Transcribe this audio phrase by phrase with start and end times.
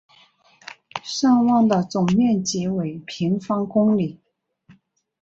[1.03, 4.19] 尚旺的总面积为平方公里。